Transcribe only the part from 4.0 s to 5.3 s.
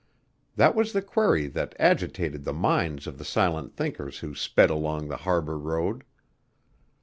who sped along the